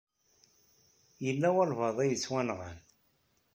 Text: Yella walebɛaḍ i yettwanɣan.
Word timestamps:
Yella 1.23 1.49
walebɛaḍ 1.55 1.97
i 2.01 2.05
yettwanɣan. 2.11 2.79